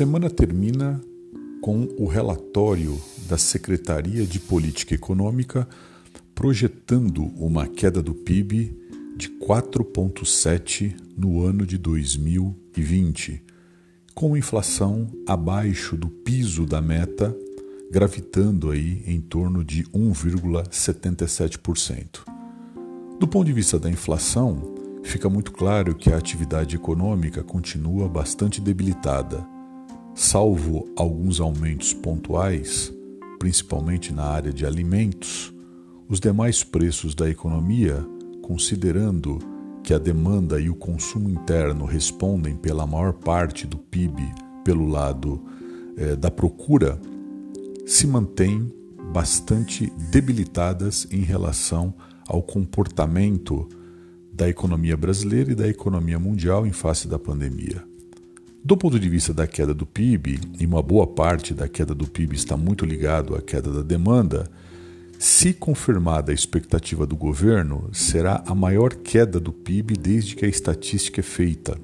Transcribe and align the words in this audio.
semana 0.00 0.30
termina 0.30 0.98
com 1.60 1.86
o 1.98 2.06
relatório 2.06 2.98
da 3.28 3.36
Secretaria 3.36 4.24
de 4.24 4.40
Política 4.40 4.94
Econômica 4.94 5.68
projetando 6.34 7.24
uma 7.36 7.66
queda 7.66 8.02
do 8.02 8.14
PIB 8.14 8.74
de 9.14 9.28
4,7 9.28 10.96
no 11.14 11.44
ano 11.44 11.66
de 11.66 11.76
2020, 11.76 13.42
com 14.14 14.38
inflação 14.38 15.06
abaixo 15.26 15.98
do 15.98 16.08
piso 16.08 16.64
da 16.64 16.80
meta, 16.80 17.36
gravitando 17.92 18.70
aí 18.70 19.02
em 19.06 19.20
torno 19.20 19.62
de 19.62 19.84
1,77%. 19.84 22.20
Do 23.18 23.28
ponto 23.28 23.44
de 23.44 23.52
vista 23.52 23.78
da 23.78 23.90
inflação, 23.90 24.62
fica 25.02 25.28
muito 25.28 25.52
claro 25.52 25.94
que 25.94 26.10
a 26.10 26.16
atividade 26.16 26.74
econômica 26.74 27.44
continua 27.44 28.08
bastante 28.08 28.62
debilitada 28.62 29.59
Salvo 30.14 30.88
alguns 30.96 31.40
aumentos 31.40 31.94
pontuais, 31.94 32.92
principalmente 33.38 34.12
na 34.12 34.24
área 34.24 34.52
de 34.52 34.66
alimentos, 34.66 35.54
os 36.08 36.20
demais 36.20 36.64
preços 36.64 37.14
da 37.14 37.30
economia, 37.30 38.04
considerando 38.42 39.38
que 39.82 39.94
a 39.94 39.98
demanda 39.98 40.60
e 40.60 40.68
o 40.68 40.74
consumo 40.74 41.30
interno 41.30 41.84
respondem 41.84 42.56
pela 42.56 42.86
maior 42.86 43.12
parte 43.12 43.66
do 43.66 43.78
PIB 43.78 44.22
pelo 44.64 44.86
lado 44.86 45.42
eh, 45.96 46.16
da 46.16 46.30
procura, 46.30 47.00
se 47.86 48.06
mantêm 48.06 48.70
bastante 49.12 49.90
debilitadas 50.10 51.06
em 51.10 51.22
relação 51.22 51.94
ao 52.28 52.42
comportamento 52.42 53.68
da 54.32 54.48
economia 54.48 54.96
brasileira 54.96 55.52
e 55.52 55.54
da 55.54 55.68
economia 55.68 56.18
mundial 56.18 56.66
em 56.66 56.72
face 56.72 57.08
da 57.08 57.18
pandemia. 57.18 57.84
Do 58.62 58.76
ponto 58.76 59.00
de 59.00 59.08
vista 59.08 59.32
da 59.32 59.46
queda 59.46 59.72
do 59.72 59.86
PIB, 59.86 60.38
e 60.60 60.66
uma 60.66 60.82
boa 60.82 61.06
parte 61.06 61.54
da 61.54 61.66
queda 61.66 61.94
do 61.94 62.06
PIB 62.06 62.36
está 62.36 62.58
muito 62.58 62.84
ligado 62.84 63.34
à 63.34 63.40
queda 63.40 63.72
da 63.72 63.80
demanda, 63.80 64.50
se 65.18 65.54
confirmada 65.54 66.30
a 66.30 66.34
expectativa 66.34 67.06
do 67.06 67.16
governo, 67.16 67.88
será 67.90 68.44
a 68.46 68.54
maior 68.54 68.94
queda 68.94 69.40
do 69.40 69.50
PIB 69.50 69.96
desde 69.96 70.36
que 70.36 70.44
a 70.44 70.48
estatística 70.48 71.20
é 71.20 71.22
feita. 71.22 71.78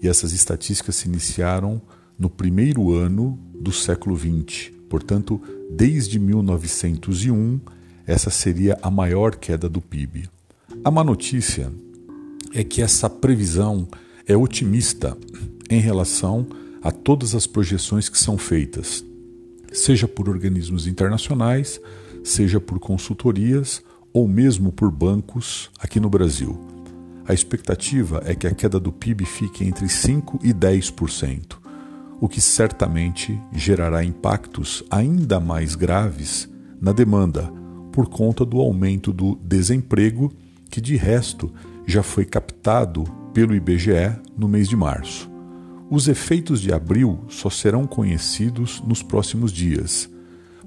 E 0.00 0.08
essas 0.08 0.32
estatísticas 0.32 0.94
se 0.94 1.08
iniciaram 1.08 1.82
no 2.16 2.30
primeiro 2.30 2.92
ano 2.92 3.36
do 3.60 3.72
século 3.72 4.16
XX. 4.16 4.70
Portanto, 4.88 5.40
desde 5.70 6.20
1901, 6.20 7.60
essa 8.06 8.30
seria 8.30 8.78
a 8.80 8.90
maior 8.90 9.34
queda 9.34 9.68
do 9.68 9.80
PIB. 9.80 10.28
A 10.84 10.90
má 10.90 11.02
notícia 11.02 11.70
é 12.54 12.62
que 12.62 12.80
essa 12.80 13.10
previsão 13.10 13.88
é 14.24 14.36
otimista 14.36 15.16
em 15.68 15.80
relação 15.80 16.46
a 16.82 16.90
todas 16.90 17.34
as 17.34 17.46
projeções 17.46 18.08
que 18.08 18.18
são 18.18 18.38
feitas, 18.38 19.04
seja 19.72 20.06
por 20.06 20.28
organismos 20.28 20.86
internacionais, 20.86 21.80
seja 22.22 22.60
por 22.60 22.78
consultorias 22.78 23.82
ou 24.12 24.26
mesmo 24.26 24.72
por 24.72 24.90
bancos 24.90 25.70
aqui 25.78 26.00
no 26.00 26.08
Brasil. 26.08 26.58
A 27.28 27.34
expectativa 27.34 28.22
é 28.24 28.34
que 28.34 28.46
a 28.46 28.54
queda 28.54 28.78
do 28.78 28.92
PIB 28.92 29.24
fique 29.24 29.64
entre 29.64 29.86
5% 29.86 30.38
e 30.42 30.54
10%, 30.54 31.56
o 32.20 32.28
que 32.28 32.40
certamente 32.40 33.38
gerará 33.52 34.04
impactos 34.04 34.84
ainda 34.90 35.40
mais 35.40 35.74
graves 35.74 36.48
na 36.80 36.92
demanda, 36.92 37.52
por 37.92 38.08
conta 38.08 38.44
do 38.44 38.60
aumento 38.60 39.12
do 39.12 39.36
desemprego, 39.42 40.32
que 40.70 40.80
de 40.80 40.96
resto 40.96 41.52
já 41.86 42.02
foi 42.02 42.24
captado 42.24 43.04
pelo 43.32 43.54
IBGE 43.54 44.18
no 44.36 44.48
mês 44.48 44.68
de 44.68 44.76
março. 44.76 45.35
Os 45.88 46.08
efeitos 46.08 46.60
de 46.60 46.72
abril 46.72 47.20
só 47.28 47.48
serão 47.48 47.86
conhecidos 47.86 48.80
nos 48.80 49.02
próximos 49.04 49.52
dias, 49.52 50.10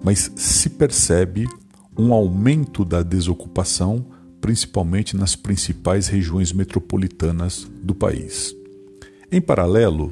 mas 0.01 0.31
se 0.35 0.69
percebe 0.69 1.45
um 1.97 2.13
aumento 2.13 2.85
da 2.85 3.03
desocupação, 3.03 4.05
principalmente 4.39 5.17
nas 5.17 5.35
principais 5.35 6.07
regiões 6.07 6.53
metropolitanas 6.53 7.69
do 7.83 7.93
país. 7.93 8.55
Em 9.29 9.41
paralelo, 9.41 10.09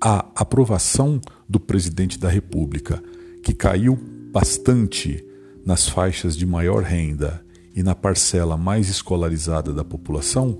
a 0.00 0.26
aprovação 0.34 1.20
do 1.46 1.60
presidente 1.60 2.18
da 2.18 2.30
República, 2.30 3.02
que 3.42 3.52
caiu 3.52 3.98
bastante 4.32 5.22
nas 5.64 5.86
faixas 5.86 6.34
de 6.34 6.46
maior 6.46 6.82
renda 6.82 7.44
e 7.76 7.82
na 7.82 7.94
parcela 7.94 8.56
mais 8.56 8.88
escolarizada 8.88 9.74
da 9.74 9.84
população, 9.84 10.58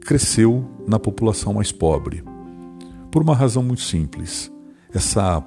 cresceu 0.00 0.64
na 0.88 0.98
população 0.98 1.52
mais 1.52 1.70
pobre. 1.70 2.33
Por 3.14 3.22
uma 3.22 3.36
razão 3.36 3.62
muito 3.62 3.82
simples. 3.82 4.50
Essa 4.92 5.40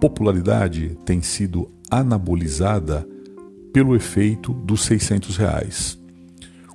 popularidade 0.00 0.98
tem 1.04 1.22
sido 1.22 1.70
anabolizada 1.88 3.06
pelo 3.72 3.94
efeito 3.94 4.52
dos 4.52 4.82
600 4.82 5.36
reais. 5.36 5.96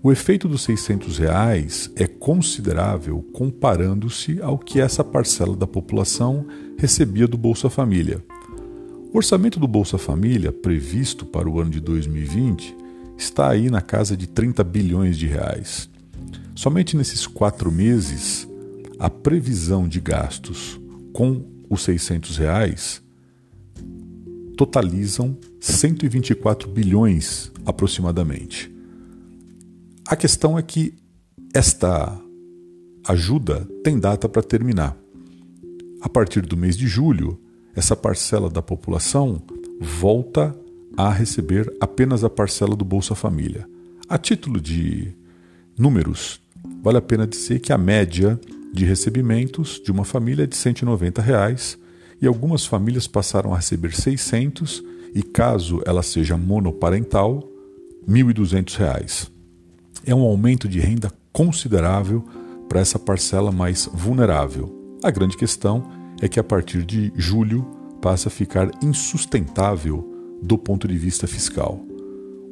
O 0.01 0.13
efeito 0.13 0.47
dos 0.47 0.61
600 0.61 1.17
reais 1.17 1.91
é 1.93 2.07
considerável 2.07 3.21
comparando-se 3.33 4.41
ao 4.41 4.57
que 4.57 4.79
essa 4.79 5.03
parcela 5.03 5.57
da 5.57 5.67
população 5.67 6.45
recebia 6.77 7.27
do 7.27 7.37
Bolsa 7.37 7.69
Família. 7.69 8.23
O 9.11 9.17
orçamento 9.17 9.59
do 9.59 9.67
Bolsa 9.67 9.97
Família, 9.97 10.53
previsto 10.53 11.25
para 11.25 11.49
o 11.49 11.59
ano 11.59 11.71
de 11.71 11.81
2020, 11.81 12.77
está 13.17 13.49
aí 13.49 13.69
na 13.69 13.81
casa 13.81 14.15
de 14.15 14.25
30 14.25 14.63
bilhões 14.63 15.17
de 15.17 15.27
reais. 15.27 15.89
Somente 16.55 16.95
nesses 16.95 17.27
quatro 17.27 17.69
meses, 17.69 18.48
a 18.99 19.09
previsão 19.09 19.87
de 19.87 20.01
gastos 20.01 20.79
com 21.13 21.45
os 21.69 21.83
600 21.83 22.37
reais 22.37 23.01
totalizam 24.57 25.37
124 25.61 26.69
bilhões 26.69 27.49
aproximadamente. 27.65 28.69
A 30.05 30.17
questão 30.17 30.57
é 30.57 30.61
que 30.61 30.93
esta 31.53 32.19
ajuda 33.07 33.65
tem 33.83 33.97
data 33.97 34.27
para 34.27 34.43
terminar. 34.43 34.97
A 36.01 36.09
partir 36.09 36.41
do 36.41 36.57
mês 36.57 36.75
de 36.75 36.87
julho, 36.87 37.39
essa 37.73 37.95
parcela 37.95 38.49
da 38.49 38.61
população 38.61 39.41
volta 39.79 40.55
a 40.97 41.09
receber 41.09 41.73
apenas 41.79 42.23
a 42.23 42.29
parcela 42.29 42.75
do 42.75 42.83
Bolsa 42.83 43.15
Família. 43.15 43.65
A 44.09 44.17
título 44.17 44.59
de 44.59 45.13
números, 45.77 46.41
vale 46.83 46.97
a 46.97 47.01
pena 47.01 47.25
dizer 47.25 47.59
que 47.59 47.71
a 47.71 47.77
média 47.77 48.39
de 48.71 48.85
recebimentos 48.85 49.81
de 49.83 49.91
uma 49.91 50.03
família 50.03 50.47
de 50.47 50.55
190 50.55 51.21
reais, 51.21 51.77
e 52.21 52.27
algumas 52.27 52.65
famílias 52.65 53.07
passaram 53.07 53.53
a 53.53 53.57
receber 53.57 53.93
600 53.93 54.83
e 55.13 55.23
caso 55.23 55.81
ela 55.85 56.03
seja 56.03 56.37
monoparental, 56.37 57.43
1.200 58.07 58.77
reais. 58.77 59.31
É 60.05 60.13
um 60.13 60.21
aumento 60.21 60.67
de 60.67 60.79
renda 60.79 61.11
considerável 61.31 62.23
para 62.67 62.79
essa 62.79 62.99
parcela 62.99 63.51
mais 63.51 63.89
vulnerável. 63.93 64.97
A 65.03 65.09
grande 65.09 65.37
questão 65.37 65.89
é 66.21 66.27
que 66.27 66.39
a 66.39 66.43
partir 66.43 66.83
de 66.83 67.11
julho 67.15 67.65
passa 68.01 68.29
a 68.29 68.31
ficar 68.31 68.69
insustentável 68.83 70.05
do 70.41 70.57
ponto 70.57 70.87
de 70.87 70.97
vista 70.97 71.27
fiscal. 71.27 71.83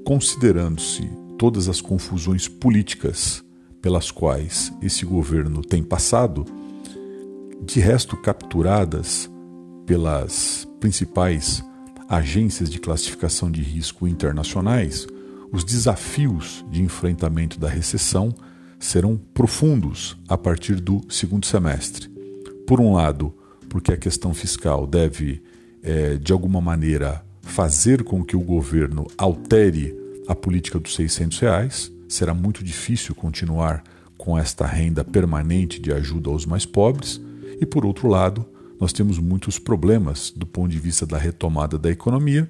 Considerando-se 0.05 1.09
todas 1.37 1.67
as 1.69 1.81
confusões 1.81 2.47
políticas 2.47 3.43
pelas 3.81 4.11
quais 4.11 4.71
esse 4.81 5.05
governo 5.05 5.61
tem 5.61 5.83
passado, 5.83 6.45
de 7.61 7.79
resto 7.79 8.15
capturadas 8.17 9.29
pelas 9.85 10.67
principais 10.79 11.63
agências 12.09 12.69
de 12.69 12.79
classificação 12.79 13.51
de 13.51 13.61
risco 13.61 14.07
internacionais, 14.07 15.07
os 15.51 15.63
desafios 15.63 16.65
de 16.69 16.81
enfrentamento 16.81 17.59
da 17.59 17.69
recessão 17.69 18.33
serão 18.79 19.17
profundos 19.33 20.17
a 20.27 20.37
partir 20.37 20.75
do 20.75 21.01
segundo 21.09 21.45
semestre. 21.45 22.09
Por 22.65 22.79
um 22.79 22.93
lado, 22.93 23.33
porque 23.69 23.91
a 23.91 23.97
questão 23.97 24.33
fiscal 24.33 24.85
deve, 24.85 25.41
é, 25.81 26.15
de 26.17 26.31
alguma 26.31 26.61
maneira, 26.61 27.23
fazer 27.41 28.03
com 28.03 28.23
que 28.23 28.35
o 28.35 28.41
governo 28.41 29.07
altere 29.17 29.95
a 30.27 30.35
política 30.35 30.79
dos 30.79 30.95
600 30.95 31.39
reais, 31.39 31.91
será 32.07 32.33
muito 32.33 32.63
difícil 32.63 33.13
continuar 33.13 33.83
com 34.17 34.37
esta 34.37 34.65
renda 34.65 35.03
permanente 35.03 35.79
de 35.79 35.91
ajuda 35.91 36.29
aos 36.29 36.45
mais 36.45 36.65
pobres, 36.65 37.21
e 37.59 37.65
por 37.65 37.85
outro 37.85 38.07
lado, 38.07 38.45
nós 38.79 38.93
temos 38.93 39.19
muitos 39.19 39.57
problemas 39.57 40.31
do 40.31 40.45
ponto 40.45 40.69
de 40.69 40.79
vista 40.79 41.05
da 41.05 41.17
retomada 41.17 41.77
da 41.77 41.89
economia, 41.89 42.49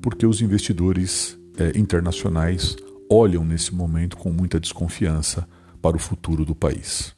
porque 0.00 0.26
os 0.26 0.40
investidores 0.40 1.36
eh, 1.58 1.72
internacionais 1.76 2.76
olham 3.10 3.44
nesse 3.44 3.74
momento 3.74 4.16
com 4.16 4.30
muita 4.30 4.60
desconfiança 4.60 5.46
para 5.82 5.96
o 5.96 6.00
futuro 6.00 6.44
do 6.44 6.54
país. 6.54 7.14